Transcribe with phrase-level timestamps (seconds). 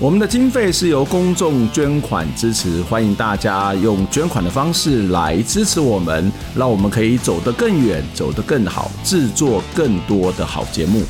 [0.00, 11.04] 我们的经费是由公众捐款支持，欢迎大家用捐款的方式来支持我们，让我们可以走得更远，走得更好，制作更多的好节目。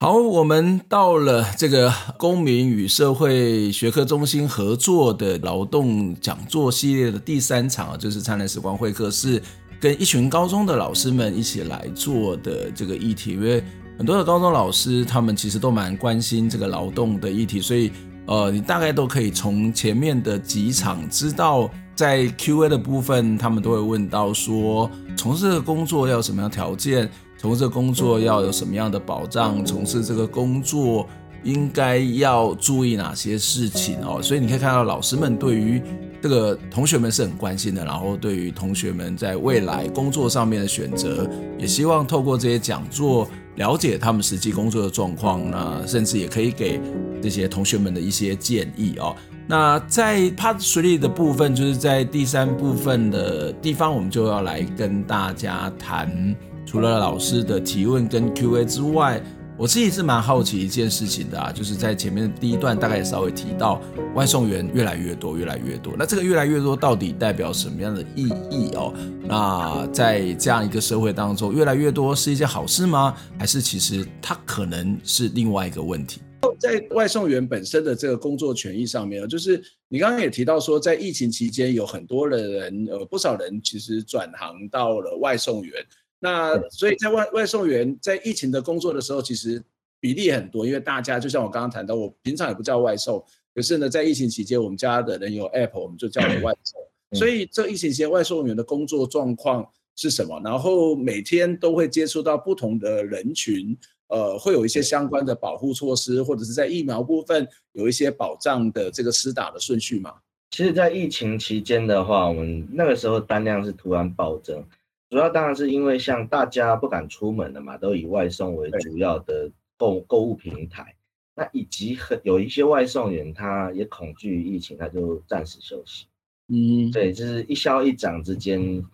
[0.00, 9.42] 好，我们到了这个公民与社会学科中心合作的劳动讲座系列的第三场，就是灿烂时光会客室，
[9.78, 13.62] 跟一群高中的老师们一起来做的这个议题，因为。
[13.96, 17.92] 很多的高中老师，他们其实都蛮关心这个劳动的议题，所以，
[18.26, 31.06] 呃，你大概都可以从前面的几场知道，在 Q&A 的部分，他们都会问到说，从事这个工作要有什么样条件，从事这个工作要有什么样的保障，从事这个工作
[31.44, 34.20] 应该要注意哪些事情哦。
[34.20, 35.80] 所以你可以看到老师们对于
[36.20, 43.28] 这个同学们是很关心的，然后对于同学们在未来工作上面的选择，也希望透过这些讲座。
[43.56, 46.80] 了解他们实际工作的状况，那甚至也可以给
[47.22, 49.14] 这些同学们的一些建议哦。
[49.46, 59.22] 那在 Part Three 的部分，就是在第三部分的地方，我们就要来跟大家谈，除了老师的提问跟 Q&A 之外。
[59.56, 63.80] 我自己是蛮好奇一件事情的啊，就是在前面的第一段大概也稍微提到，
[64.12, 65.94] 外送员越来越多，越来越多。
[65.96, 68.92] 那这个越来越多到底代表什么样的意义哦？
[69.22, 73.16] 那在这样一个社会当中，越来越多是一件好事吗？
[73.38, 76.20] 还是其实它可能是另外一个问题？
[76.58, 85.72] 在外送员本身的这个工作权益上面，就是你刚刚也提到说，在疫情期间有很多的人，呃，不少人其实转行到了外送员。
[86.20, 89.62] 那所以，在外外送员在疫情的工作的时候，其实
[90.00, 93.22] 比例很多，因为大家就像我刚刚谈到，我平常也不叫外送，
[93.54, 96.80] 可是呢，在疫情期间，我们家的人有 app，我们就叫了外送。
[97.12, 100.40] 所以这疫情期间，外送员的工作状况是什么？
[100.42, 103.76] 然后每天都会接触到不同的人群，
[104.08, 110.14] 呃，会有一些相关的保护措施，或者是在疫苗部分有一些保障的这个施打的顺序吗？
[110.50, 114.64] 其实，在疫情期间的话，我们那个时候单量是突然暴增。
[115.10, 120.96] 主要当然是因为像大家不敢出门了嘛，都以外送为主要的购购物平台。
[121.36, 126.06] 那以及很有一些外送员，他也恐惧疫情，他就暂时休息。
[126.48, 128.84] 嗯，对，就是一消一涨之间，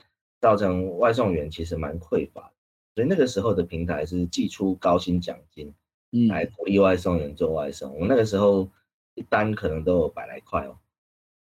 [0.40, 2.52] 造成外送员其实蛮匮乏的。
[2.94, 5.72] 所以那个时候的平台是寄出高薪奖金，
[6.12, 7.98] 嗯，来鼓励外送员做外送。
[7.98, 8.68] 我那个时候
[9.14, 10.76] 一单可能都有百来块哦。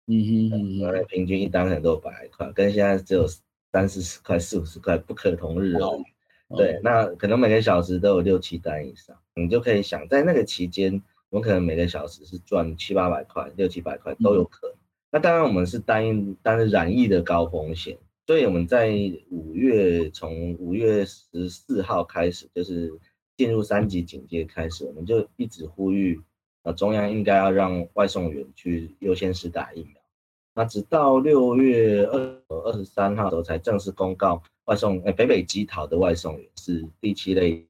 [0.07, 3.27] 嗯哼，平均一单可能都有百来块，跟现在只有。
[3.73, 6.05] 三四十块、四五十块不可同日而语。
[6.57, 14.77] 对，那可能每个小时都有六七单以上，你就可以想，在那个期间，我可能每个小时是赚七八百块、六七百块都有可能。
[15.11, 18.91] 那当然，我们是单单是染疫的高风险，所以我们在
[19.31, 22.91] 五月从五月十四号开始，就是
[23.37, 26.19] 进入三级警戒开始，我们就一直呼吁，
[26.63, 29.98] 呃，中央应该要让外送员去优先施打疫苗。
[30.59, 37.65] 那直到六月二二十三号的时候才正式公告，外送呃北北基桃的外送员是第七类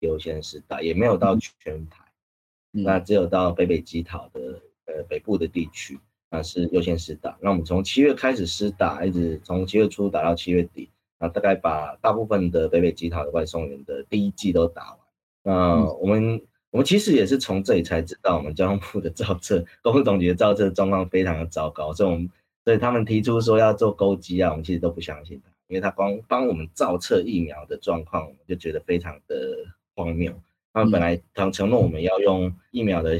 [0.00, 2.04] 优先施打，也没有到全台，
[2.74, 5.98] 嗯、那只有到北北基桃的呃北部的地区，
[6.30, 7.34] 那是优先施打。
[7.40, 14.98] 那我们从七月开始施打，一直从七月初打到七月底，那大概把大部分的北北基桃的外送员的第一季都打完。
[15.44, 16.42] 那我们。
[16.70, 22.30] 嗯我们其实也是从这里才知道，我们交通部的造册、公路总局的造册状况非常的糟糕，所以我们
[22.62, 29.64] 所以他们提出说要做勾稽啊，我们其实都不相信他，因为他光帮我们造册疫苗的状况，我们就觉得非常的
[29.94, 30.30] 荒谬。
[30.74, 33.18] 他们本来承承诺我们要用疫苗的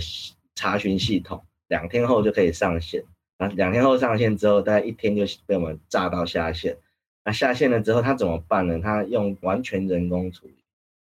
[0.54, 3.02] 查询系统，两天后就可以上线，
[3.38, 6.76] 啊，两天后上线之后，大概一天就被我们炸到下线。
[7.24, 8.78] 那下线了之后，他怎么办呢？
[8.78, 10.54] 他用完全人工处理，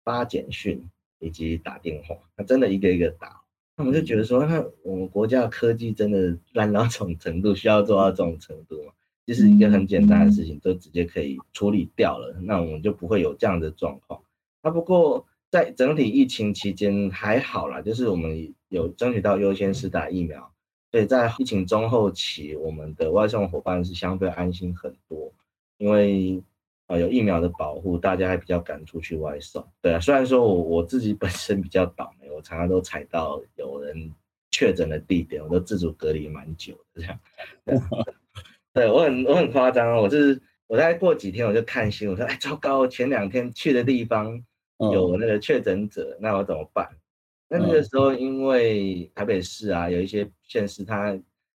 [0.03, 0.87] 发简讯。
[1.19, 3.41] 以及打电话，他真的一个一个打，
[3.75, 8.93] 那我们就觉得说，那我们国家的科技真的烂到这种程度，需要做到这种程度吗？
[9.25, 14.21] 就是一个很简单的事情，都直接可以处理掉了，那我们就不会有这样的状况。
[14.63, 20.51] 那不过在整体疫情期间还好啦，就是我们有争取到优先施打疫苗，
[20.91, 25.33] 所以在疫情中后期，我们的外送伙伴是相对安心很多，
[25.77, 26.41] 因为。
[26.89, 29.63] 啊，有疫苗的保护，大家还比较敢出去外送。
[29.79, 34.11] 对啊，虽然说我我自己本身比较倒霉，我常常都踩到有人
[34.49, 37.19] 确诊的地点，我都自主隔离蛮久的这样。
[38.73, 44.43] 对我很我很夸张哦，我是我再过几天我就看新闻，我说哎糟糕，前两天去的地方
[44.91, 46.89] 有那个确诊者，嗯、那我怎么办？
[47.47, 51.15] 那那个时候因为台北市啊有一些县市，它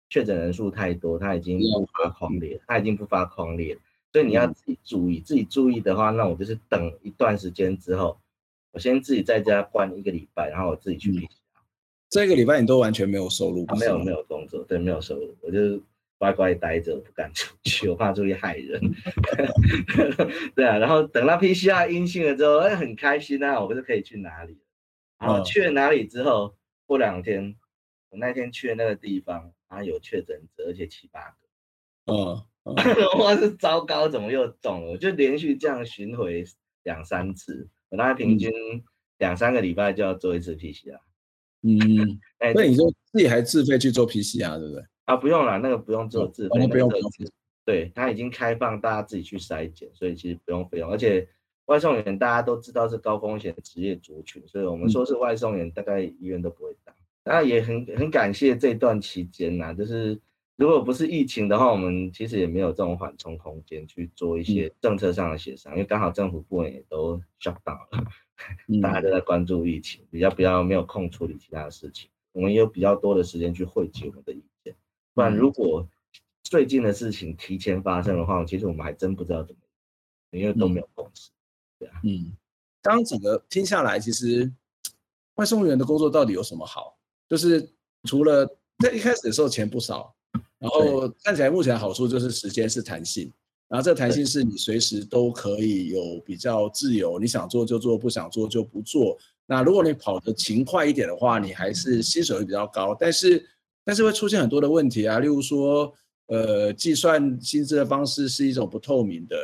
[0.10, 3.76] 确诊人数太多，它已经不发匡列，它已经不发匡列，
[4.14, 8.18] 所以你要自己注意，自己注意的话，那我就是等一段时间之后，
[8.72, 11.28] 我先自己在家关一个礼拜，然后我自己去 PCR。
[12.10, 13.66] 这个礼拜你都完全没有收入？
[13.66, 15.84] 啊、没有没有工作，对，没有收入，我就。
[16.20, 18.80] 乖乖待着，不敢出去，我 怕出去害人。
[20.56, 24.58] 对啊，然后等到 PCR 阴性了之后，哎，很开心啊，我不是可以去哪里？
[25.20, 26.56] 然后去了哪里之后，
[26.86, 27.54] 过两天，
[28.10, 32.14] 我那天去的那个地方，然后，有确诊者，而且七八个。
[32.14, 32.42] 嗯，
[33.20, 34.92] 我是糟糕，怎么又中了？
[34.92, 36.44] 我就连续这样巡回
[36.84, 38.52] 两三次，我大概平均
[39.18, 41.00] 两三个礼拜就要做一次 PCR。
[41.62, 42.20] 嗯，
[42.56, 44.84] 那你说自己还自费去做 PCR，对不对？
[45.06, 46.90] 啊，不用了，那个不用做自费，哦、不用
[47.66, 50.90] 对，他已经开放大家自己去筛检，所以其实不用费用。
[50.90, 51.28] 而且
[51.66, 56.96] 外送员大家都知道是高风险的职业族群，所以我们说是外送员，大概医院都不会当。
[57.26, 60.20] 那、嗯、也很很感谢这段期间呐，就是
[60.56, 68.06] 如果不是疫情的话，我们其实也没有这种缓冲空间去做一些政策上的协商，嗯、因为刚好政府部门也都 shut down 了，
[68.68, 74.76] 嗯、大家都在关注疫情，比较比较没有空处理其他的事情，我们也有比较多的时间去汇集我们的意见。
[75.16, 75.88] 不然，如果
[76.44, 79.62] 最近的事情提前发生的话，其实我们还真不知道怎么，
[80.38, 81.32] 因为都没有共识。
[81.80, 82.32] 对啊，嗯，
[82.82, 84.52] 刚刚整个听下来，其实
[85.36, 86.96] 外送员的工作到底有什么好？
[87.28, 87.68] 就是
[88.04, 88.46] 除了
[88.78, 90.14] 在一开始的时候钱不少，
[90.64, 93.30] 然后看起来目前的好处就是时间是弹性，
[93.68, 99.18] 然后这个弹性是你随时都可以有比较自由，你想做就做，不想做就不做。
[99.46, 103.46] 那如果你跑得勤快一点的话，你还是薪水会比较高，但是。
[103.86, 105.94] 但是会出现很多的问题啊，例如说，
[106.28, 109.36] 呃，计算薪资的方式是一种不透明的，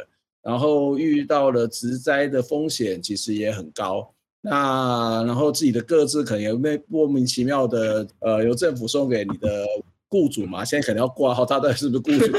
[0.41, 9.65] 然后遇到了职灾的风险其实也很高，那然后自己的各自可能也被莫名其妙的，呃，由政府送给你的
[10.09, 12.33] 雇主嘛， 现在可能要挂号，他到底是不是雇主？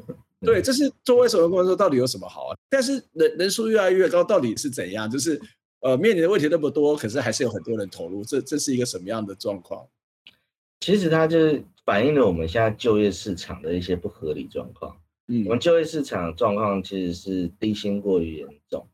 [0.42, 2.56] 对这是做为什么工作到底有什么好啊？
[2.70, 5.10] 但是人人数越来越高，到底是怎样？
[5.10, 5.38] 就是
[5.80, 9.86] 呃，面临的问题那么多，可是还是有很多人投入，这这是一个什么样的状况？
[10.80, 14.96] 其实它就是反映了我们现在就业市场的一些不合理状况。
[15.28, 18.86] 嗯，我们就业市场状况其实是低薪过于严重。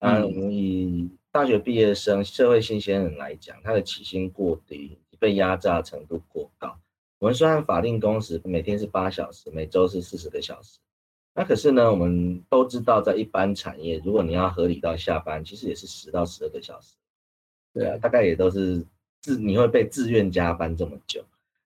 [0.00, 6.76] 嗯，我们以大学毕业生、社会新鲜人来讲，他的起薪过低，被压榨程度过高。
[7.20, 10.80] 我们虽然法定工时每天是八小时，每周是四十个小时，
[11.34, 16.96] 那可是呢，我们都知道，在一般产业，如果你要合理到下班，其实也是十到十二个小时。
[17.72, 18.84] 对啊，大概也都是。
[19.22, 21.22] 自你会被自愿加班这么久，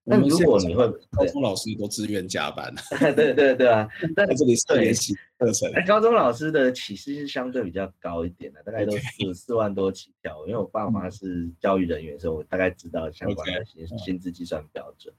[0.07, 2.71] 那如果你会高中老师都自愿加班，
[3.15, 10.45] 对对对啊， 在这里是年起课程，高中老师的起薪是相对比较高一点的，大概都是四万多起跳。
[10.45, 15.11] 因为我爸妈是教育人员，所以我大概知道相关的薪薪资计算标准。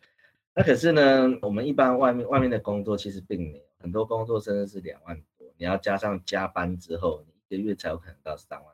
[0.55, 8.69] 那可是呢，我们一般外面外面的工作其实并没有很多工作，甚至是两万多，你要加上加班之后，你一个月才有可能到三万。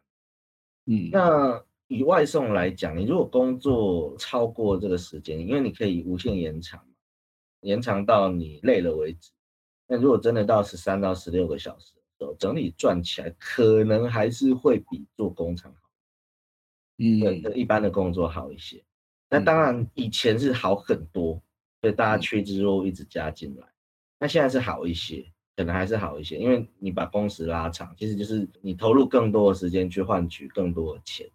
[0.84, 1.64] 嗯，那。
[1.98, 6.82] 以外送来讲，你如果工作超过这个时间，因为你可以无限延长，
[7.60, 9.30] 延长到你累了为止。
[9.86, 15.90] 那如果真的到十三到十六个小时的时候，整理赚起来可能还是会比做工厂好，
[16.98, 18.82] 嗯，对，一般的工作好一些。
[19.28, 21.42] 那当然以前是好很多，
[21.80, 23.66] 所以大家趋之若鹜一直加进来。
[24.18, 25.24] 那现在是好一些，
[25.56, 31.28] 可能还是好一些，因为你把工时拉长，其实就是你投入更多的时间去换取更多的钱。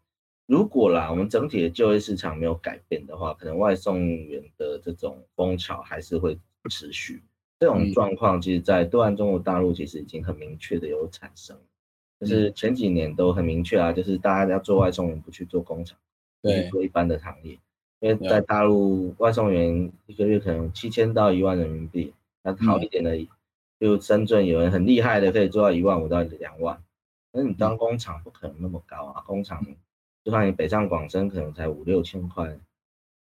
[0.47, 6.39] 如果啦，我们整体的就业市场没有改变的话，可能外送员的这种风潮还是会
[6.69, 7.21] 持续。
[7.59, 11.57] 这种状况，其实，在对岸中国大陆其实已经很明确的有产生，
[12.19, 15.97] 就是前几年都很明确啊，就是大家要做外送员，不去做工厂，
[16.43, 17.59] 去，做一般的行业，
[17.99, 22.13] 因为在大陆外送员一个月可能七千到一万人民币，
[22.43, 23.17] 那好一点的，
[23.81, 26.81] 就深圳有人很厉害的，可以做到一万五到两万。
[27.33, 29.65] 那你当工厂不可能那么高啊，工厂。
[30.27, 32.59] 就算你北上广深可能才五六千块，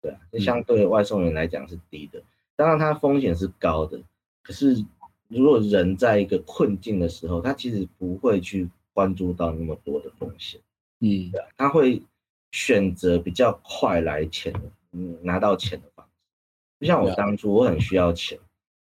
[0.00, 2.22] 对啊，那相对外送员来讲是低的。
[2.54, 4.00] 当然它风险是高的，
[4.44, 4.84] 可是
[5.26, 10.60] 如果人在一个困境的时候，他其实不会去关注到那么多的风险，
[11.00, 12.00] 嗯，对啊，他会
[12.52, 14.54] 选择比较快来钱，
[14.92, 16.12] 嗯，拿到钱的方式。
[16.78, 18.38] 就像我当初我很需要钱，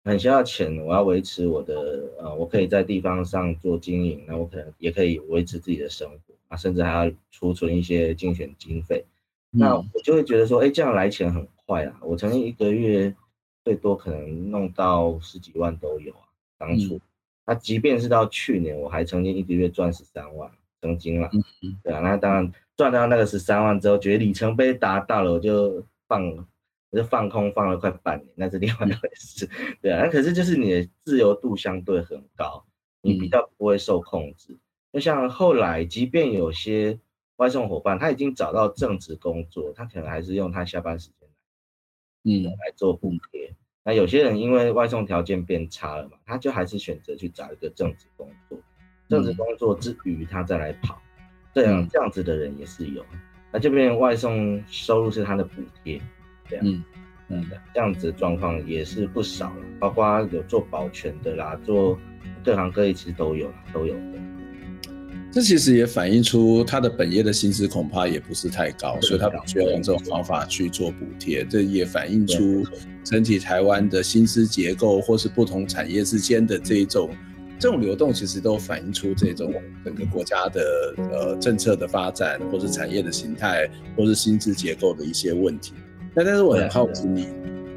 [0.04, 6.33] 很需要钱，我要维持我的呃，我可以在地方上做经营，那我可能也可以维持自己的生活。
[6.56, 9.06] 甚至还要储存一些竞选经费，
[9.52, 12.00] 那我就会觉得说，哎，这样来钱很快啊！
[12.02, 13.14] 我曾经一个月
[13.64, 16.26] 最多可能弄到十几万都有啊。
[16.58, 17.00] 当初，
[17.46, 20.50] 那、嗯、即便是到去年，我还曾经一个月赚十三万，
[20.82, 21.30] 曾经了。
[21.34, 26.26] 嗯、对啊，那当然赚到那个十三万之后，觉得里程碑达到了，我就放，
[26.92, 29.46] 我就放空放了快半年，那是另外一回事。
[29.46, 32.66] 嗯、 对啊，那可是就是你的自由度相对很高，
[33.02, 34.58] 你比较不会受控制。
[34.94, 37.00] 就像后来，即便有些
[37.38, 41.28] 外送伙伴他已经找到正职工作，他可能还是用他下班时间。
[42.26, 43.54] 嗯，来做补贴。
[43.84, 48.58] 那有些人因为外送条件变差了嘛，他就还是选择去找一个正职工作。
[49.10, 51.02] 正职工作之余，他再来跑，
[51.54, 53.04] 这样这样子的人也是有。
[53.52, 56.00] 那这边外送收入是他的补贴，
[56.48, 56.84] 这样，嗯
[57.28, 59.66] 嗯，这样子的状况也是不少了。
[59.80, 62.00] 包括有做保全的啦，做
[62.46, 64.33] 各行各业其实都有，都有的。
[65.34, 71.44] 这其实也反映出他的本业的薪资恐怕也不是太高，所以他必须要用这种方法去做补贴。
[71.44, 72.64] 这也反映出
[73.04, 77.10] 整体台湾的薪资结构，或是不同产业之间的这一种
[77.58, 79.52] 这种流动，其实都反映出这种
[79.84, 85.74] 整个国家的呃政策的发展，或是产业的形态，或是薪资结构的一些问题。
[86.14, 87.28] 那但是我很好奇，你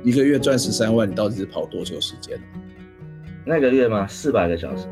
[0.04, 2.38] 一个月赚十三万，你到底是跑多久时间？
[3.46, 4.06] 那个月吗？
[4.06, 4.86] 四百个小时。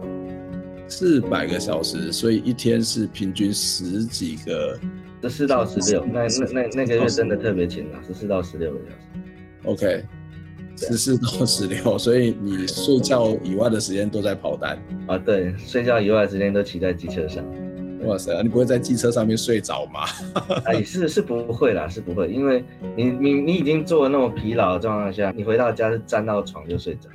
[0.89, 4.79] 四百个小时，所以一天是平均十几个，
[5.23, 6.05] 十四到十六。
[6.05, 9.05] 那那那那个月真的特别勤劳，十四到十六个小时。
[9.65, 10.05] OK，
[10.77, 15.17] 十四到十六，所以你睡觉以外的时间都在跑单啊？
[15.19, 17.45] 对，睡觉以外的时间都骑在机车上。
[18.05, 20.03] 哇塞，你不会在机车上面睡着吗？
[20.67, 22.63] 啊， 是是不会啦，是不会，因为
[22.95, 27.09] 你你你已经做了那么疲劳的状况下，你回到家是站到床就睡着。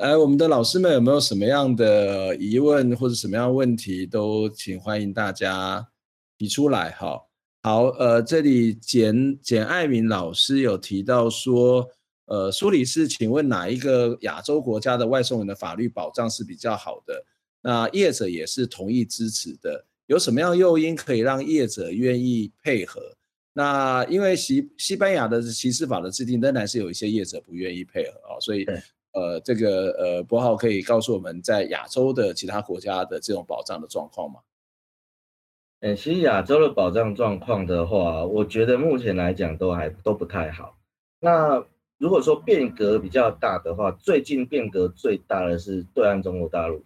[0.00, 5.86] 哎，我们的老师们有没有什么样的疑问或者什么样的问题，都请欢迎大家
[6.38, 6.92] 提出来。
[6.92, 7.20] 哈，
[7.62, 11.86] 好，呃，这里简简爱民老师有提到说，
[12.24, 17.22] 呃，苏理事，请问哪一个亚洲国家的外送人的法律保障是比较好的？
[17.60, 23.02] 那业者也是同意支持的，有什么样诱因可以让业者愿意配合？
[23.52, 28.66] 那因为西西班牙的歧视法的制定，仍然是有一些业者不愿意配合啊，所以。
[29.12, 34.40] 呃，这个呃，博浩可以告诉我们在亚洲的其他国家的这种保障的状况吗？
[35.80, 40.76] 嗯，其实亚洲的保障状况的话，我觉得目前来讲都还都不太好。
[41.18, 41.64] 那
[41.98, 46.84] 如果说变革比较大的话，最近变革最大的是对岸中国大陆。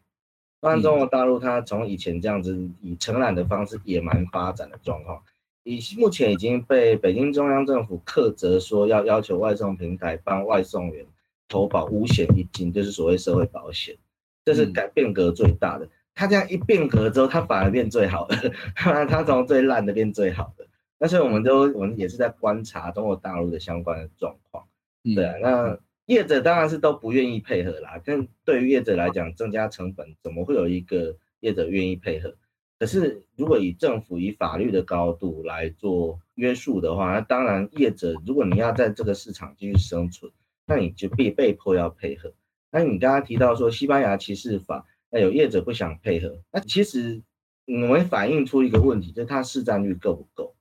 [0.60, 5.22] 对岸中国大陆，它从以前这样子以承揽的方式野蛮发展的状况，
[5.64, 11.04] 以目前已经被北京中央政府苛责说要要求外送平台帮外送员。
[11.48, 13.96] 投保五险一金，就是所谓社会保险，
[14.44, 15.88] 这是改变革最大的。
[16.14, 18.36] 他这样一变革之后，他反而变最好的，
[18.76, 20.66] 他从最烂的变最好的。
[20.98, 24.64] 那所以我们都我们也是在观察中国大陆的相关的状况，
[25.02, 25.34] 对啊。
[25.42, 28.00] 那业者当然是都不愿意配合啦。
[28.04, 32.36] 但对于业者来讲，增加成本，怎么会有一个业者愿意配合？
[32.78, 40.30] 可是如果以政府以法律的高度来做约束的话，那当然业者如果你要在这个市场继续生存。
[40.66, 42.32] 那你就被被迫要配合。
[42.70, 46.40] 那你刚刚提到说西班牙歧视法，那有业者不想配合。
[46.50, 47.22] 那其实
[47.66, 50.54] 我们反映出一个问题，就是它市占率够不够？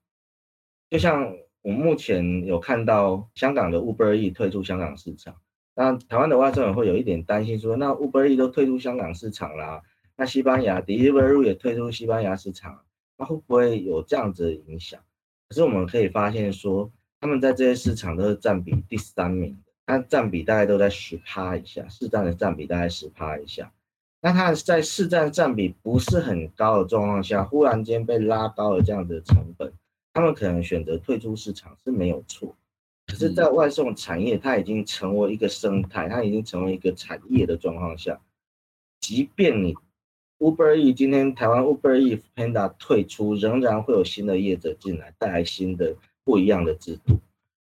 [0.89, 5.35] 就像我目前有看到香港的 Uber E 退出香港市场，
[5.75, 9.81] 那台湾的外送员会有一点担心说，那 Uber E 都退出香港市场啦，
[10.15, 12.83] 那西班牙 Deliveroo 也退出西班牙市场，
[13.17, 15.01] 那会不会有这样子的影响？
[15.49, 19.72] 可是我们可以发现说，他们在这些市场都是占比第三名的。
[19.85, 23.71] 它占比大概都在十趴以下，市占的占比大概十趴以下。
[24.21, 29.73] 那它在市占占比不是很高的状况下，忽然间被拉高了这样的成本，
[30.13, 32.55] 他们可能选择退出市场是没有错。
[33.05, 38.21] 可是，在外送产业，它已经成为一个生态，它已经成为一个产业的状况下，
[39.01, 39.75] 即便你
[40.39, 47.19] Uber E 今天台湾 Uber E Panda 退出，仍然会有新的业者进来，带来新的不一样的制度。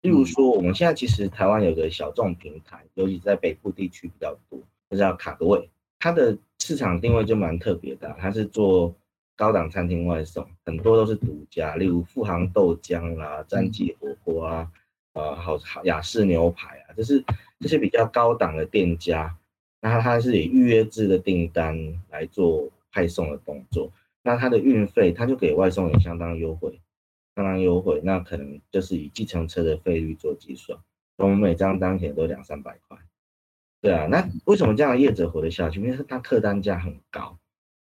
[0.04, 8.94] 例如说，我们现在其实台湾有个小众平台，尤其在北部地区比较多，就叫卡格位，它的市场定位就蛮特别的，它是做
[9.34, 14.70] 高档餐厅外送，很多都是独家，例如富航豆浆啦、詹记火锅啊、
[15.14, 17.24] 呃好好雅士牛排啊，就是
[17.60, 19.34] 这些比较高档的店家，
[19.80, 23.90] 那它是以预约制的订单来做派送的动作，
[24.22, 26.78] 那它的运费它就给外送员相当优惠。
[27.34, 30.78] 相当优惠，那可能就是以计程车的费率做计算，
[31.16, 32.96] 我们每张单可能都两三百块。
[33.80, 35.80] 对啊，那为什么这样的业者活得下去？
[35.80, 37.38] 因为他客单价很高，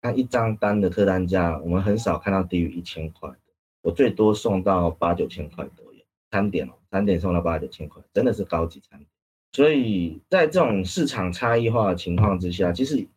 [0.02, 9.08] 他一张单的客单价我们很少看到低于一千块的，我最多送到八九千块都有，餐点哦，餐点送到八九千块，真的是高级餐点。
[9.52, 13.08] 所以在这种市场差异化的情况之下，其实，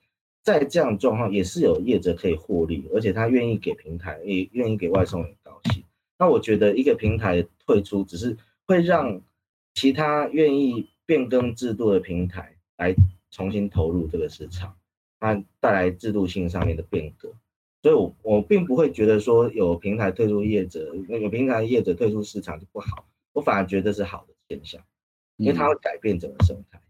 [0.43, 5.35] 在这样状况也是有业者可以获利，而且他愿意给平台，也愿意给外送员。
[6.19, 9.21] 那我觉得一个平台退出，只是会让
[9.75, 12.95] 其他愿意变更制度的平台来
[13.31, 14.77] 重新投入这个市场，
[15.21, 17.33] 它带来制度性上面的变革。
[17.83, 24.83] 所以我，我我并不会觉得说有平台退出业者，那个平台业者退出市场就不好，我反而觉得是好的现象。
[25.37, 26.81] 因为它会改变整个生态。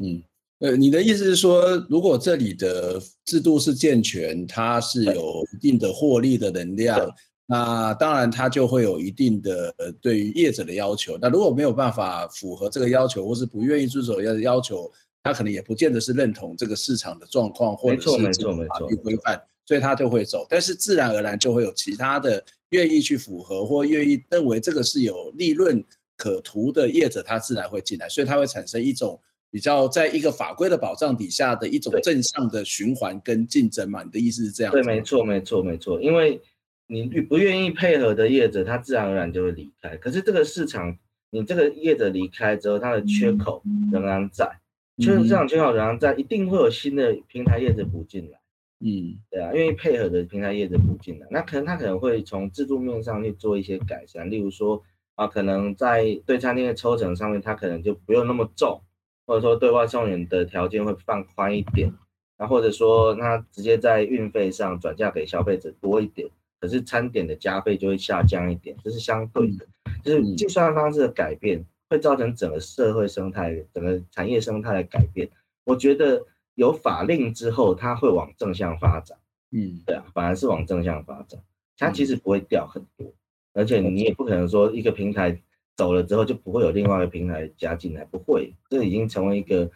[0.00, 0.22] 嗯，
[0.60, 6.98] 呃，你的意思是说，如果这里的制度是健全，它是有一定的获利的能量，
[7.46, 11.18] 那当然它就会有一定的对于业者的要求。
[11.20, 14.90] 那如果没有办法符合这个要求，或是不愿意遵守要要求，
[15.22, 20.46] 他可能也不见得是认同这个市场的状况，或者是这个法律规范，所以他就会走。
[20.48, 25.84] 但是自然而然就会有其他的愿意去符合，或愿意认为这个是有利润。
[26.14, 29.20] 可图的业者，他自然会进来，所以它会产生一种
[29.50, 34.04] 比较在一个法规的保障底下的一种正向的循环跟竞争嘛？
[34.04, 34.72] 你的意思是这样？
[34.72, 36.00] 对，没错，没错，没错。
[36.00, 36.40] 因为
[36.86, 39.96] 你不愿意配合的业者，他自然而然就会离开。
[39.96, 40.96] 可是这个市场，
[41.30, 43.62] 你这个业者离开之后，它的缺口
[43.92, 44.50] 仍然在，
[44.98, 48.38] 就是、嗯、这样缺口仍然在，一定会有新的平台业者补进来。
[48.80, 54.82] 嗯，对啊，愿意配合的平台业者补进来，那可能他可能会从制度面上去做一些改善，例如说。
[55.14, 58.80] 啊，可能在对餐厅的抽成上面，他可能就不用那么重，
[59.26, 61.92] 或者说对外送员的条件会放宽一点，
[62.38, 66.30] 那或者说他直接在运费上转嫁给消费者多一点，
[66.62, 69.66] 可是餐点的加费就会下降一点，这是相对的，
[70.04, 75.28] 就是计算方式的改变会造成整个社会生态、整个产业生态的改变。
[75.64, 79.18] 我觉得有法令之后，它会往正向发展。
[79.50, 81.42] 嗯，对啊，反而是往正向发展，
[81.76, 83.12] 它其实不会掉很多。
[83.54, 85.36] 而且你也不可能说一个平台
[85.76, 89.68] 走了之后就不会有另外一个平台加进来，不会，这已经成为一个，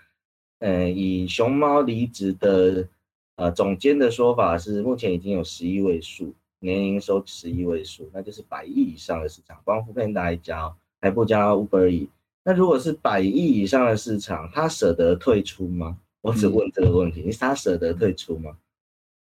[0.60, 2.88] 呃，以熊猫离职的
[3.34, 12.08] 呃总监的说法是，目前已经有十一位数，年营收十一位数，那就是百亿以上的市场，光 foodpanda 一家还不加 Uber Eats，
[12.44, 15.98] 那如果是百亿以上的市场，他舍得退出吗？
[16.20, 18.56] 我只问这个问题，你他舍得退出吗？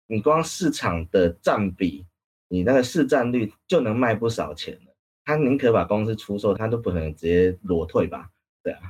[0.07, 2.07] 你光市场的占比。
[2.49, 8.29] 你那个市占率就能卖不少钱了，他宁可把公司出售，他都不可能直接裸退吧？
[8.63, 8.81] 对啊，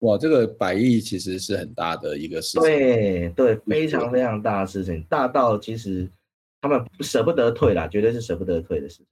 [0.00, 6.10] 哇，这个百亿其实是很大的一个事情，对对，非常非常大的事情，大到其实
[6.62, 9.06] 他们舍不得退啦，绝对是舍不得退的事情。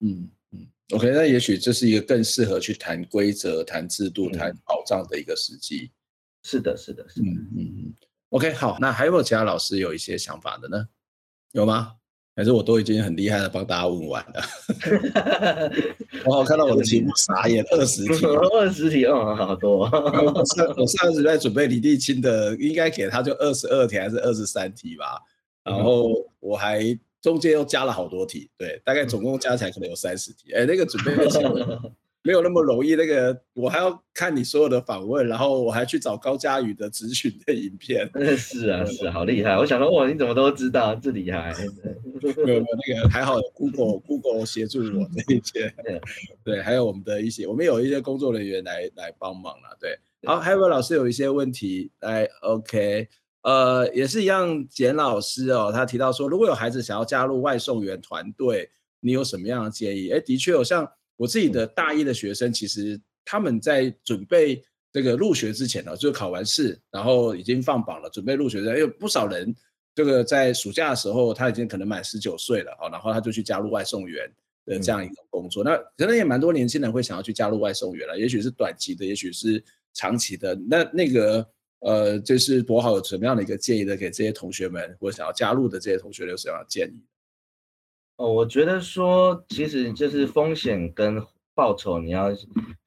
[0.00, 5.90] 嗯嗯，OK，那也许这是一个更适合去谈规则、谈制度、谈保障的一个时机。
[6.44, 7.26] 是的，是的，是的。
[7.26, 7.94] 嗯嗯
[8.30, 10.86] ，OK，好，那还有没有其他老师有一些想法的呢？
[11.52, 11.92] 有吗？
[12.36, 14.42] 还是我都已经很厉害的帮大家问完了。
[16.26, 19.88] 我好看到我的题目傻眼，二十题， 二十题，嗯，好多。
[19.90, 25.18] 我上我上次在准备李立清的，应该给他就二十二题还是二十三题吧。
[25.66, 26.80] 然后我还
[27.20, 30.52] 中间又加了好多题，对，大概总共加起来可能有三十题。
[30.52, 31.54] 哎，那个准备的时候。
[32.26, 38.10] 没有那么容易，那个我还要看你所有的访问，然后我还去找高嘉宇的咨询的影片。
[38.36, 39.56] 是啊， 是啊，好厉害！
[39.56, 41.54] 我想说，哇，你怎么都知道，这厉害。
[41.54, 45.72] 没有没有，那个还好有 Google Google 协助我这一些。
[46.42, 49.76] 对，还有我们的一些，我们有一些工作人员来来帮忙了。
[49.78, 53.06] 对，好，还有位老师有一些问题来，OK，
[53.46, 60.10] 呃，也是一样，简老师哦，他提到说，如果有孩子想要加入外送员团队，你有什么样的建议？
[60.10, 60.86] 哎，的确有像。
[61.18, 68.78] 我自己的大一的学生，其实他们在准备这个入学之前呢，就考完试，然后已经放榜了，准备入学的。
[68.78, 69.56] 因为不少人
[69.94, 74.30] 这个在暑假的时候，他已经可能满十九岁了哦，然后他就去加入外送员
[74.66, 75.64] 的这样一个工作。
[75.64, 80.54] 那可能也蛮多年轻人会想要去加入外送员了，也许是短期的，也许是长期的。
[80.68, 81.48] 那那个
[81.80, 87.02] 呃，就是柏豪有什么样的一个建议的，给这些同学们或想要加入的这些同学有什么样的建议？
[88.16, 91.22] 哦，我觉得说，其实就是风险跟
[91.54, 92.34] 报酬，你要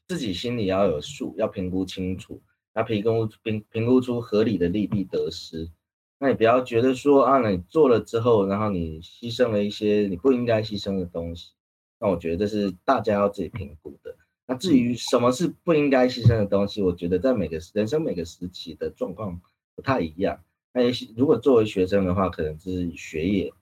[0.08, 2.42] 自己心里要有数，要评估清楚，
[2.74, 5.70] 要评估评评估出合理的利弊得失。
[6.18, 11.52] 那你不要觉得说啊，你做了之后，然后你牺牲了一些你不应该牺牲的东西。
[12.00, 14.16] 那我觉得这是大家要自己评估的。
[14.50, 19.40] 那至于什么是不应该牺牲的东西，我觉得在每个人生每个时期的状况
[19.76, 20.40] 不太一样。
[20.74, 23.54] 那也许如果作为学生的话，可能就是学业。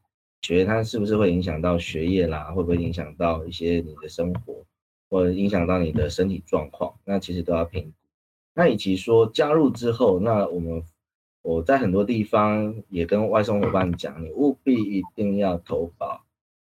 [0.43, 2.52] 学它是不是会影响到学业啦？
[2.52, 4.63] 会不会影响到一些你的生活，
[5.10, 6.93] 或者影响到你的身体状况？
[7.04, 7.91] 那其实都要评估。
[8.54, 10.82] 那以及说加入之后，那我们
[11.41, 16.23] 我在很多地方也跟外送伙伴讲，你务必一定要投保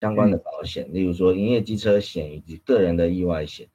[0.02, 3.66] 相关的保险，例如说营业机车险以及个人的意外险。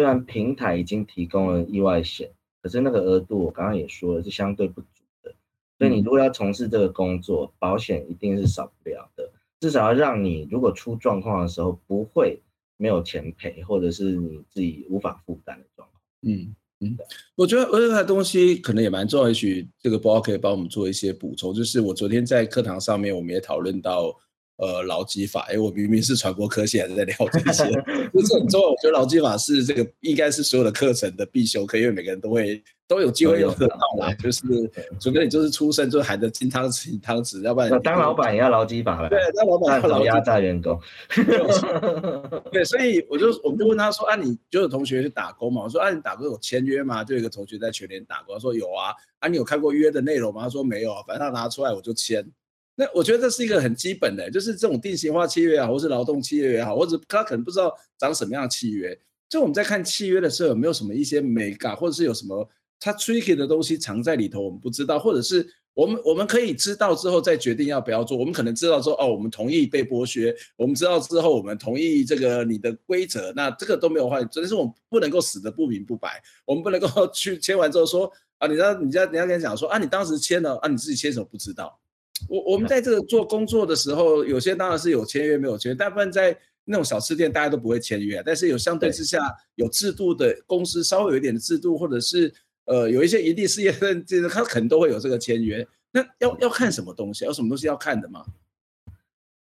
[0.00, 2.30] 虽然平台已经提供了意外险，
[2.62, 5.30] 可是那个额度我刚刚也说了是相对不足的。
[5.78, 12.40] 所以你如果要从事这个工作，保险一定是少不了的，至少要让你如果出状况的时候不会
[12.78, 16.00] 没有钱赔，或者是你自己无法负担的状况。
[16.22, 16.96] 嗯嗯，
[17.34, 21.52] 我觉得额外的东西可能也蛮重要，也许这个包可以帮我们做一些补充。
[21.52, 24.18] 就是我昨天在课堂上面，我们也讨论到。
[24.60, 27.64] 呃，劳基法，哎，我明明是传播科系，还是在聊这些，
[28.12, 28.68] 就是很重要。
[28.68, 34.12] 我觉得劳基法是这个应该是所有的课程的必修课，因为每个人都会都有机会用得到啦。
[34.22, 34.42] 就是，
[35.00, 39.08] 除非你就是出生就含着金汤匙银汤匙，要不然当老板也要劳基法了。
[39.08, 40.78] 对，当老板要压榨员工。
[42.52, 45.62] 对，所以我就我们就问他说啊，你就有同学去打工嘛？
[45.62, 47.02] 我说啊，你打工有签约吗？
[47.02, 48.92] 就有一个同学在全联打工，他说有啊。
[49.20, 50.42] 啊，你有看过约的内容吗？
[50.42, 52.22] 他说没有，反正他拿出来我就签。
[52.80, 58.98] 那我觉得这是一个很基本的，就是这种定型化契约也好，或是劳动契约也好，或者他可能不知道长什么样的契约。
[59.28, 68.16] 就我们在看契约的时候，有没有什么一些美感，或者是有什么它 tricky 的东西藏在里头，我们不知道，或者是我们我们可以知道之后再决定要不要做。
[68.16, 81.78] 我们可能知道说，哦，我们同意被剥削，我们知道之后我们同意这个你的规则，那这个都没有坏，只是我们不能够死得不明不白，我们不能够 去签完之后说啊，你知道，你知道，你要跟他讲说啊，你当时签了啊，你自己签什么不知道。
[82.30, 89.18] 我我们在这个做工作的时候，有些当然是有签约没有签约，大部分在那种小吃店大家都不会签约，但是有相对之下
[89.56, 92.32] 有制度的公司，稍微有一点的制度，或者是
[92.66, 95.66] 呃有一些营利事业的，这个他可能都会有这个签约。
[95.90, 97.24] 那要要看什么东西？
[97.24, 98.24] 有什么东西要看的吗？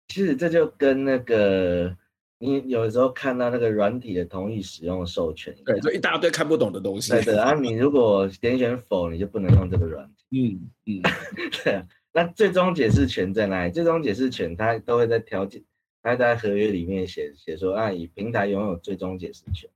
[0.08, 1.91] 其实这就跟那个
[2.38, 7.13] 你有时候看到那个软体的同意使用授权，对，就一大堆看不懂的东西。
[7.13, 10.24] 对的啊，你如果点选否，你就不能用这个软体。
[10.30, 11.02] 嗯嗯，
[11.63, 11.84] 对啊。
[12.15, 13.71] 那最终解释权在哪里？
[13.73, 15.62] 最终解释权它都会在条件，
[16.01, 19.69] 它在合约里面写写说啊，以平台拥有最终解释权。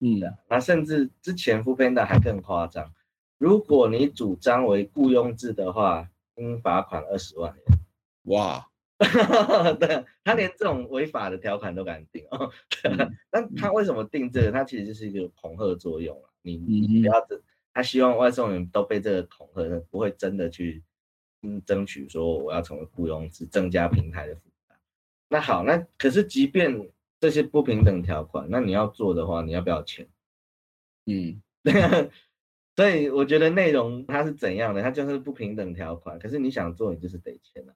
[0.00, 2.92] 嗯，那甚至之前 foodpanda 还更夸张，
[3.38, 7.78] 如果你主张为雇佣制的话，应罚款二十万元。
[8.24, 8.68] 哇，
[9.78, 12.50] 对，他连这种违法的条款都敢定哦。
[13.30, 14.50] 那、嗯、他为什么定这个？
[14.50, 16.26] 他其实就是一个恐吓作用啊。
[16.42, 17.24] 你你不要，
[17.72, 20.82] 他希望外送员都被这个恐吓，不会真的去。
[21.44, 24.78] 嗯，争取说我要成为雇佣制，增加平台的负担。
[25.28, 26.88] 那好，那可是即便
[27.20, 30.08] 这些不平等条款，那你要做的话，你要不要钱？
[31.06, 31.40] 嗯，
[32.76, 36.18] 所以我觉得内容它是怎样的，它就是不平等条款。
[36.18, 37.72] 可是你想做，你就是得钱啊。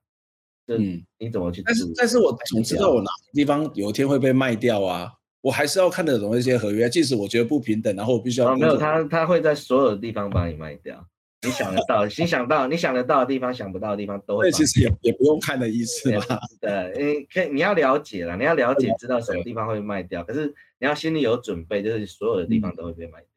[0.70, 1.62] 嗯，你怎么去？
[1.62, 6.90] 但是，但是我总知道我哪个地方有一天会被卖掉啊，我还是要看得懂一些合约。
[6.90, 11.08] 即使我觉得不平等，然后我必须要、哦、没有他，他会在所有的地方把你卖掉。
[11.40, 14.50] 你想得到，你想到，你想得到的地方，想不到的地方都会。
[14.50, 16.20] 其实也也不用看的意思嘛。
[16.60, 20.24] 对，你可以，你要了解了，你要了解，知道什么地方会卖掉。
[20.24, 23.28] 可是你要心里有准备，就是所有的地方都会被卖掉。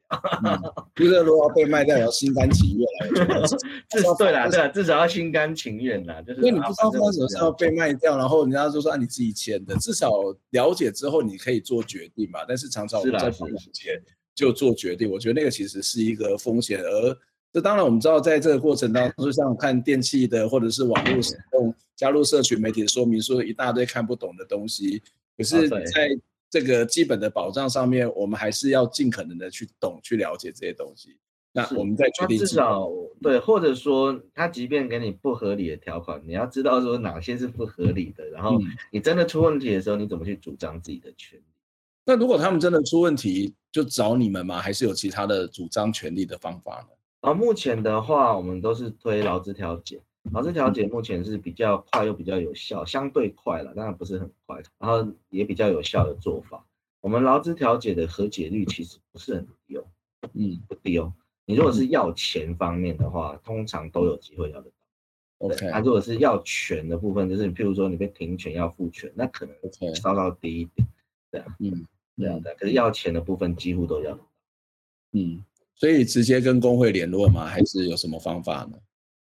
[0.96, 3.40] 就是如果要被卖掉，也要心甘情愿来。
[3.88, 6.20] 至少对啦，对啦，至少要心甘情愿啦。
[6.22, 9.76] 就是因为你不知道什么时候被卖掉，然后人家就说啊，你自己签的。
[9.76, 10.10] 至少
[10.50, 12.40] 了解之后，你可以做决定嘛。
[12.48, 14.02] 但是常常我们在不了解
[14.34, 17.16] 就做决定，我觉得那个其实是一个风险，而。
[17.52, 25.02] 这当然，我们知道，在这个过程当中，就像看电器的，或者是网络使用，加入社群媒体的说明书，一大堆看不懂的东西。
[25.36, 31.18] 可是，在这个基本的保障上面，我们还是要尽可能的去懂、去了解这些东西。
[31.52, 32.38] 那我们再决定。
[32.38, 32.88] 至少
[33.20, 38.58] 对，或者说，他即便给你不合理的条款，你要知道说哪些是不合理的，然后
[38.90, 41.44] 你真的出问题的时候，你怎么去主张自己的权利？
[42.06, 44.58] 那如果他们真的出问题，就找你们吗？
[44.58, 46.96] 还是有其他的主张权利的方法呢？
[47.22, 50.00] 啊，目前的话，我们都是推劳资调解。
[50.32, 56.64] 劳资调解目前是比较快又比较有效，相对快了，当然不是很快，然后也比较有效的做法。
[57.00, 59.84] 我们劳资调解的和解率其实不是很低哦，
[60.34, 61.12] 嗯，不低哦。
[61.46, 64.76] 你如果是要钱方面的话，通常都有机会要得到。
[65.38, 69.54] OK，那如果是要权的部分，就是你譬如说你被停权要付权，那可能
[69.94, 70.88] 稍稍低一点。
[71.30, 72.52] 对啊，嗯，这样的。
[72.56, 74.28] 可是要钱的部分几乎都要得到。
[75.12, 75.44] 嗯。
[75.82, 77.44] 所以直接跟工会联络吗？
[77.44, 78.78] 还是有什么方法呢？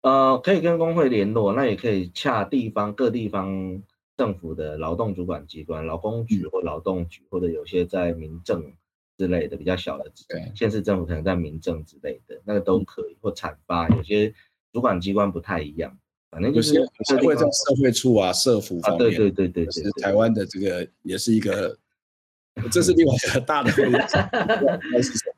[0.01, 3.81] 呃，可以跟工会联络，那也可以洽地方各地方
[4.17, 8.73] 政府的劳动主管机关，劳工局或劳动局，或者有些在民政
[9.17, 14.35] 之类的比较小的，对，县市政府可能在民政之类的，那个都可以，或产发有些
[14.73, 15.97] 主管机关不太一样，
[16.29, 16.85] 反正就是
[17.25, 21.79] 会在社会处啊、社福方面，对对对对对，是台湾的这个也是一个，
[22.73, 23.99] 这是另外一个大的问题。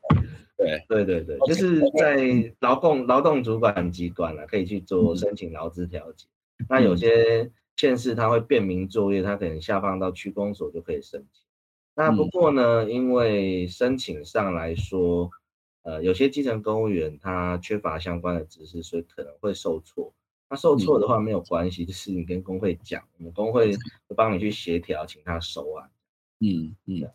[0.87, 6.27] 对对对对，就是在劳动劳动主管机关了，可以去做申请劳资调解。
[6.69, 11.43] 那有些县市它会便民作业，它可能下放到区公所就可以申请。
[11.95, 15.29] 那不过呢，嗯、因为申请上来说，
[15.83, 20.13] 呃，有些基层公务员他缺乏相关的知识，所以可能会受挫。
[20.49, 23.71] 那受挫的话没有关系，嗯、就是你跟工会讲，我们工会
[24.07, 25.89] 会帮你去协调，请他收案。
[26.39, 27.09] 嗯嗯。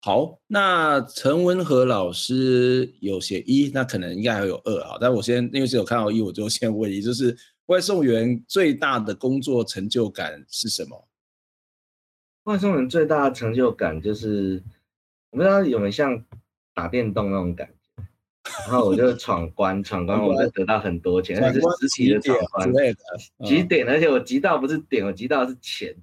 [0.00, 4.96] 好，那陈文和老师有写一，那可能应该还有二啊。
[5.00, 11.08] 但我先因为是有看到一，我就先问一，就是外送员最大的工作成就感是什么？
[12.44, 14.62] 外送员最大的成就感就是，
[15.30, 16.24] 我不知道有没有像
[16.72, 18.02] 打电动那种感觉，
[18.60, 22.72] 然后我就闯关，闯关我就得到很多钱，那是实体的闯关，
[23.44, 25.94] 几点，而且我集到不是点，我集到的是钱，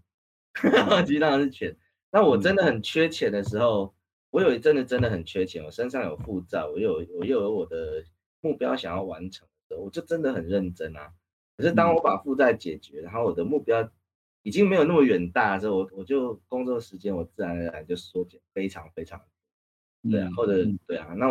[0.92, 1.76] 我集到的是钱。
[2.16, 3.94] 那我真的很缺钱的时候，
[4.32, 8.06] 我有一阵子真的很缺钱，我身上有负债，我又有我又有我的
[8.40, 11.12] 目标想要完成的，我就真的很认真啊。
[11.58, 13.92] 可是当我把负债解决，然后我的目标
[14.44, 19.22] 已经没有那么远大的时候，我我就工作时间我自然而然就缩减非常非常，
[20.10, 21.28] 对啊，或者对啊，那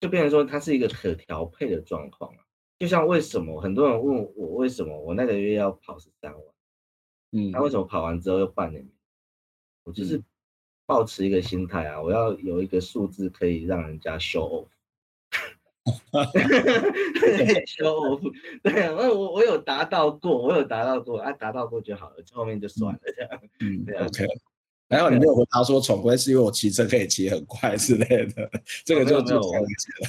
[0.00, 2.40] 就变成说它是一个可调配的状况啊。
[2.78, 6.42] 就像为什么很多人问我为什么我那个月要跑十三万，
[7.32, 8.88] 嗯，那为什么跑完之后又半年？
[9.86, 10.20] 我就是
[10.84, 14.66] 保持一个心态啊，我要有一个数字可以让人家 show
[15.84, 16.18] off，show
[18.18, 18.32] off，
[18.64, 23.30] 对啊，那我我有达到过，我有达到过，啊，达到过就好了，后面就算了这样。
[23.60, 24.26] 嗯，对啊，OK。
[24.88, 28.50] 还好你没有回答说闯关是因为我骑车可以骑很快之类的，
[28.84, 29.40] 这个就就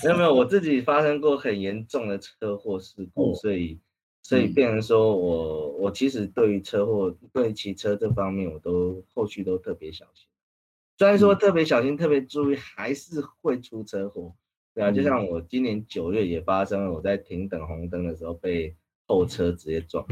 [0.03, 3.79] 没有没有，我自己发生过很严重的车祸事故，所以。
[4.27, 10.27] 所以变成说我我其实对于车祸对骑车这方面我都后续都特别小心，
[10.97, 14.35] 虽然说特别小心特别注意，还是会出车祸，
[14.73, 20.05] 对啊，就像我今年九月也发生了，我在停等红灯的时候被后车直接撞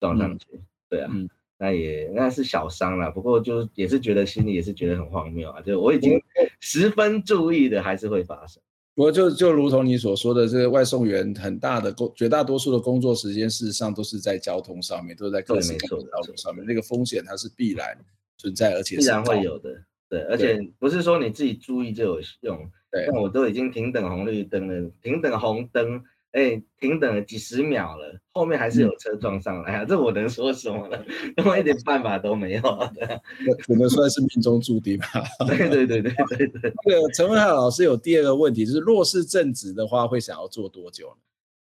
[0.00, 0.46] 撞上去，
[0.88, 1.12] 对啊，
[1.58, 6.18] 那也那是小伤了，不过就也是觉得心里也是觉得很荒谬啊，就我已经
[6.60, 8.62] 十分注意的还是会发生。
[9.00, 16.62] 不过就就如同你所说的，这个外送员很大的工，绝大多数的工作时间，事实上都是在交通上面，都是在各式各样的道路上面。
[16.66, 17.96] 那个风险它是必然
[18.36, 19.70] 存在，而且必然会有的。
[20.06, 22.70] 对，而且不是说你自己注意就有用。
[22.90, 26.04] 对，像我都已经停等红绿灯了，停等红灯。
[26.32, 29.82] 哎，停等了几十秒了，后面还是有车撞上来啊！
[29.82, 30.96] 嗯、这我能说什么呢？
[31.36, 32.88] 因为一点办法都没有啊！
[33.66, 35.06] 只能算是命中注定吧。
[35.46, 36.72] 对对对对对对。
[36.86, 41.16] 这个陈文和老师有第二个问题，就是弱势正职的话，会想要做多久呢？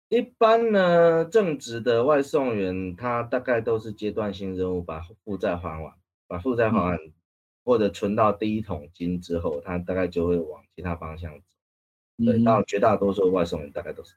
[0.10, 5.94] 一般呢，正职的外送员他大概都是阶段性任务，把负债还完，
[6.28, 7.14] 把负债还完，嗯、
[7.64, 11.46] 或者存到第一桶金之后，他大概就会往其他方向走。
[12.26, 14.14] 对，嗯、到绝大多数外送员大概都是。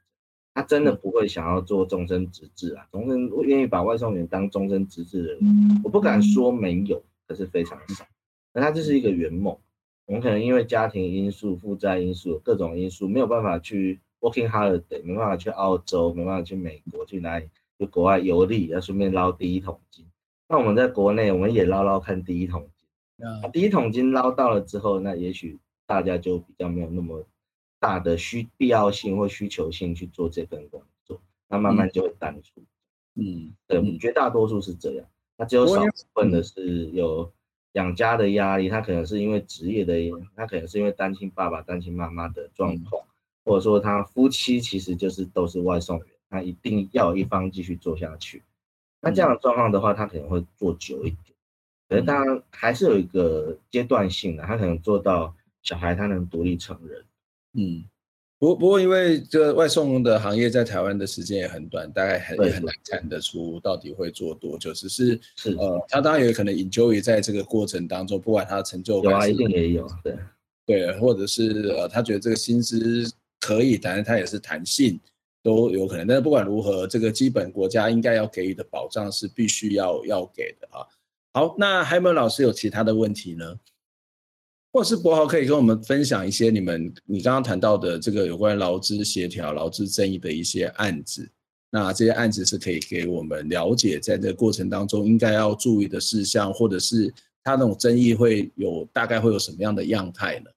[0.54, 5.40] 他真的不会想要做终身职志啊，终身愿意把外送员当终身职志的人，
[5.82, 8.06] 我不敢说没有，可是非常少。
[8.52, 9.58] 那他这是一个圆梦，
[10.06, 17.48] 我们可能因为家庭因素、负债因素、各种因素，没有办法去 working holiday，没办法去澳洲，没办法去美国，去哪里
[17.80, 20.06] 去国外游历，要顺便捞第一桶金。
[20.48, 23.26] 那我们在国内，我们也捞捞看第一桶金。
[23.42, 27.26] 那第一桶金捞到了之后，那也许大家就比较没有那么。
[27.84, 32.62] 大的需必要性或需求性去做这份工作，那慢慢就会淡出。
[33.14, 35.06] 嗯，对，绝大多数是这样。
[35.36, 37.30] 那只有少部分的是有
[37.72, 39.94] 养家的压力，他可能是因为职业的，
[40.34, 43.04] 他可能是因为单亲爸爸、单亲妈妈的状况，
[43.44, 48.42] 或者说他夫妻其实就是都是外送员，他一定要有一方继续做下去。
[49.02, 51.36] 那这样的状况的话，他可能会做久一点。
[51.86, 57.04] 可是当然还是有一个阶段性的，他可能做到小孩他能独立成人。
[57.54, 57.84] 嗯，
[58.38, 64.72] 不不过，因为这个外送的行业在台湾的时间也很短，大概很也很难看得出到底会做多久。
[64.72, 70.16] 只是是呃，他当然有可能 enjoy 在这个过程当中，不管他的成就感，有啊，一定也有，对
[70.66, 74.98] 对，或者是呃，他觉得这个薪资可以，但是他也是弹性
[75.42, 76.06] 都有可能。
[76.06, 80.84] 但是不管如何，这个基本国家应该要给予的保障是必须要要给的啊。
[81.32, 83.54] 好，那还有没有老师有其他的问题呢？
[84.74, 91.30] 或是博豪可以跟我们分享一些你们你刚刚谈到的这个有关劳资协调、劳资争议的一些案子，
[91.70, 97.08] 那这些案子是可以给我们了解，在这个过程当中应该要注意的事项，或者是
[97.44, 100.50] 它那种争议会有大概会有什么样的样态呢？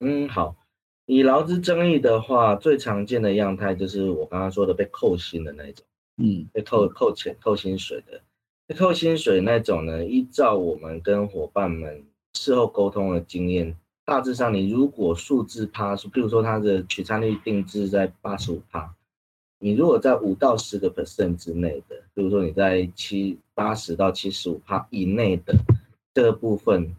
[0.00, 0.56] 嗯，好，
[1.04, 5.84] 以劳资争议的话，最常见的样态就是我刚刚说的被扣薪的那种，
[6.16, 8.22] 嗯，被扣扣钱、扣薪水的，
[8.66, 12.02] 被扣薪水那种呢，依照我们跟伙伴们。
[12.34, 18.94] 事后沟通的经验，大致上，你如果数字趴，比如说它的取餐率定制在八十五趴，
[19.58, 25.54] 你如果在五到十个 percent 之内的，比如说你在七八十到七十五趴以内的
[26.12, 26.94] 这个部分，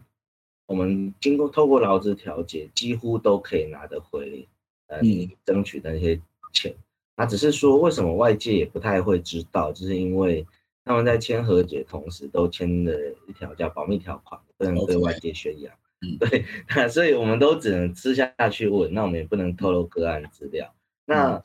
[0.66, 4.48] 我们经过透过劳资调解，几乎都可以拿得回，
[4.88, 6.20] 呃，你争取的那些
[6.52, 6.74] 钱。
[7.18, 10.46] 那只是说，为什么外界也不太会知道，就是因为
[10.86, 12.92] 他们在签和解同时都签了
[13.26, 15.74] 一条叫保密条款，不能对外界宣扬。
[16.00, 20.72] 嗯， 对，那所以我们都只能私下去问，那我们也不能透露个案资料。
[21.04, 21.42] 那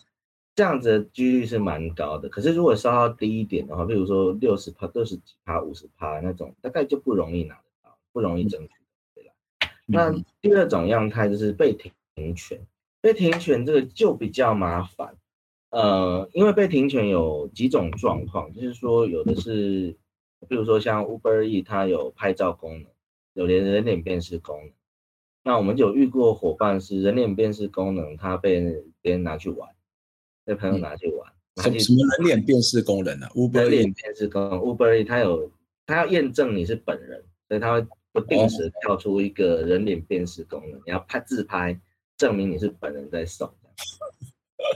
[0.54, 8.74] 这样子的几率是蛮高的，可是如果稍稍低一点的话，比如说六十趴、六十几趴、五十趴那种，大概就不容易拿得到，不容易争取
[9.16, 9.34] 回来。
[9.88, 12.62] 那第二种样态就是被停权，
[13.02, 15.16] 被停权这个就比较麻烦，
[15.72, 19.98] 呃，因为被停权有几种状况，就是说有的是，
[20.48, 22.86] 比如说像 Uber E 它有拍照功能，
[23.34, 24.72] 有连人脸辨识功能，
[25.44, 29.68] 那我们有遇过伙伴是人脸辨识功能，它被别人拿去玩。
[30.44, 35.52] 被朋友拿去玩，什么什么人脸辨识功能呢、啊、？Uber 人脸辨识功能，Uber 它有，
[35.86, 41.80] 它要验证你是本人，所以它会不定时跳出一个人脸辨识功能，哦、你要拍自拍
[42.18, 43.48] 证明你是本人在送。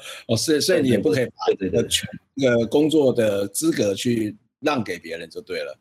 [0.28, 5.78] 哦，是，所以你也不可以把这个权、那个工作的资格去让给别人就对了。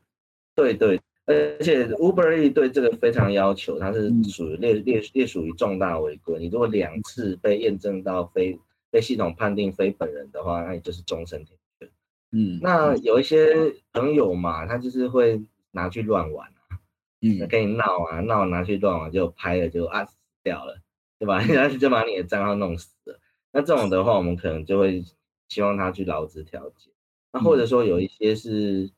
[0.54, 8.58] 对对，而且 Uber 对这个非常要求，它是属于列列列属于重大违规，你如果两次被验证到非
[8.90, 11.88] 被系统判定非本人的话，那你就是终身停权。
[12.30, 16.78] 嗯，那有一些朋友嘛，他就是会拿去乱玩啊，
[17.20, 20.78] 嗯，跟你闹啊闹，拿去乱玩就拍了就啊死掉了，
[21.18, 21.40] 对吧？
[21.46, 23.18] 然后就把你的账号弄死了。
[23.54, 25.04] 那这种的话，我们可能就会
[25.48, 26.90] 希望他去劳资调解。
[27.32, 28.90] 那或者说有一些是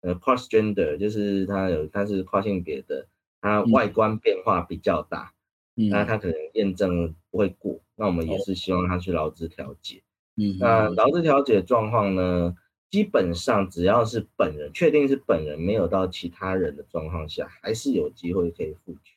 [0.00, 3.06] 呃 cross gender，就是他有他是跨性别的，
[3.42, 5.34] 他外观变化比较大。
[5.74, 10.02] 那他可能验证不会过，那我们也是希望他去劳资调解。
[10.36, 12.56] 嗯，那劳资调解状况呢，
[12.90, 19.16] 基本上只要是本人确定是本人，没有到其他人的状况下，还是有机会可以复权。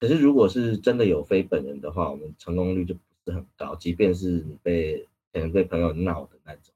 [0.00, 6.74] 可是如果是真的有非本人的话，我们成功率就不是很高，即便是你被可能被朋友闹的那种。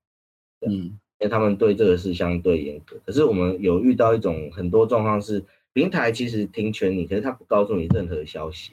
[0.60, 2.96] 嗯，因为他们对这个是相对严格。
[3.04, 8.72] 可是我们有遇到一种很多状况是，平台其实停权你，可是他不告诉你任何消息。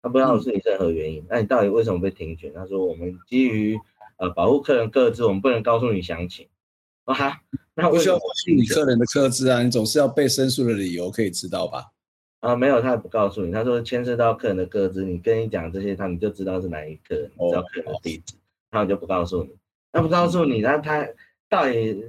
[0.00, 2.52] 他不知道是你任何原因，那你到底为什么被停权？
[2.54, 3.78] 他说我们基于
[4.18, 6.46] 呃保护客人各自，我们不能告诉你详情。
[7.04, 7.40] 啊哈，
[7.74, 11.86] 那不需要告诉你客人的个资啊，你总是要被申诉的理由可以知道吧？
[12.40, 13.50] 啊，没有，他也不告诉你。
[13.50, 18.34] 他说牵涉到客人的个资，你跟你讲这些，他你就知道是哪一个人，你知道客人的地址，
[18.70, 19.50] 他们就不告诉你。
[19.90, 21.08] 他不告诉你，那他
[21.48, 22.04] 到底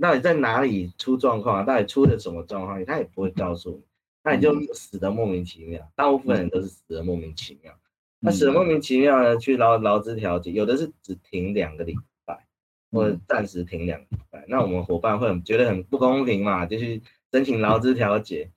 [0.00, 1.62] 到底在哪里出状况啊？
[1.64, 2.82] 到底出了什么状况？
[2.86, 3.82] 他也不会告诉你。
[4.24, 7.74] 那你就死的莫名其妙，大部分人都是死的莫名其妙。
[8.20, 9.36] 那死的莫名其妙呢？
[9.36, 12.46] 去劳劳资调解，有的是只停两个礼拜，
[12.90, 14.44] 或者暂时停两个礼拜。
[14.46, 18.48] 那我们伙伴会很觉得很不公平嘛，就去申请劳资调解。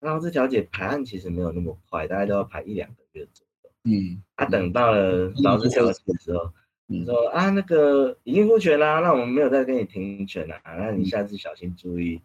[0.00, 3.70] 劳资调解排案其实没有那么快，大概都要排一两个月左右。
[3.84, 6.50] 嗯，啊，等到了劳资调解的时候，
[6.86, 12.20] 你说啊，那个已经复权啦，那我们没有再跟你停权了，那你下次小心注意。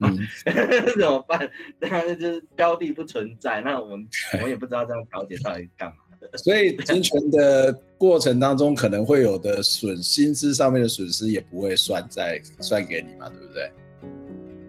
[0.00, 0.18] 嗯，
[0.98, 1.48] 怎么办？
[1.78, 6.36] 那就是标的不存在，那我们 我们也不知道这样调解到底干嘛的。
[6.38, 13.70] 所以停权的过程当中，可能会有的损薪资上面的损失也不会算在算给你嘛，对不对？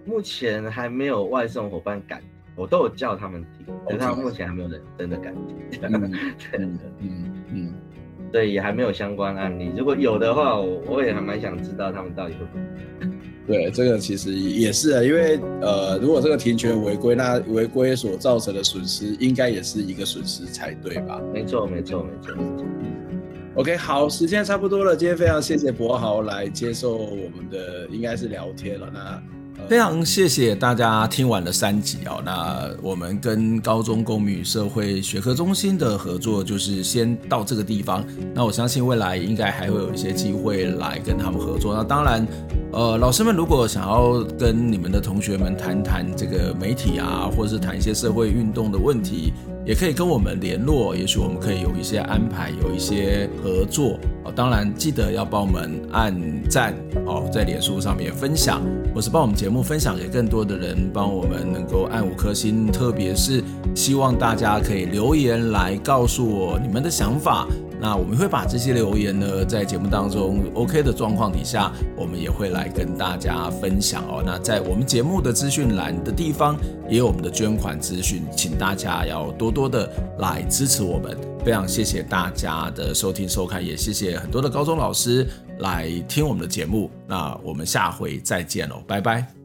[0.06, 2.22] 目前还没有外送伙伴敢，
[2.56, 5.56] 我都有叫他们停，但他们目前还没有人真的敢停。
[5.90, 6.12] 嗯
[6.54, 7.74] 嗯嗯嗯，
[8.32, 9.72] 对，也还没有相关案例。
[9.76, 13.18] 如果有的话，我我也还蛮想知道他们到底会不会。
[13.46, 21.20] 对，这个其实也是啊，因为呃，如果这个停权违规，那违规所造成的损失，应该也是一个损失才对吧？
[21.34, 22.36] 没错，没错，没错。
[23.56, 28.90] OK，好，时间差不多了，今天非常谢谢博豪来接受我们的，应该是聊天了。
[28.94, 29.24] 那。
[29.70, 32.22] 非常谢谢大家听完了三集哦。
[32.26, 38.04] 那我们跟高中公民与社会学科中心的合作就是先到这个地方。
[38.34, 41.74] 那我相信未来应该还会有一些机会来跟他们合作。
[41.74, 42.28] 那当然，
[42.72, 49.34] 呃，老师们如果想要跟你们的同学们谈谈这个媒体啊，或者是谈一些社会运动的问题，
[49.66, 50.96] 也可以跟我们联络。
[50.96, 54.00] 也许我们可以有一些安排，有一些合作。
[54.26, 56.16] 哦，当然记得要帮我们按
[56.50, 56.74] 赞
[57.06, 58.62] 哦，在脸书上面分享，
[58.94, 62.68] 或是帮我们节目分享给更多的人，帮我们能够按五颗星。
[62.72, 63.44] 特别是
[63.76, 67.48] 希望大家可以留言来告诉我你们的想法。
[67.84, 74.24] 那我们会把这些留言呢，在节目当中 OK 的状况底下，我们也会来跟大家分享哦。
[74.26, 76.56] 那在我们节目的资讯栏的地方，
[76.88, 81.18] 也有我们的捐款资讯，请大家要多多的来支持我们。
[81.44, 85.28] 非常谢谢大家的收听收看，也谢谢很多的高中老师
[85.60, 86.90] 来听我们的节目。
[87.06, 89.43] 那我们下回再见喽，拜拜。